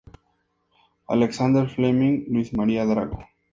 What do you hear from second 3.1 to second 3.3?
Av.